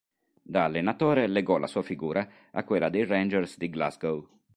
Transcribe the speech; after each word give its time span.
Da 0.41 0.63
allenatore 0.63 1.27
legò 1.27 1.59
la 1.59 1.67
sua 1.67 1.83
figura 1.83 2.27
a 2.53 2.63
quella 2.63 2.89
dei 2.89 3.05
Rangers 3.05 3.55
di 3.57 3.69
Glasgow. 3.69 4.27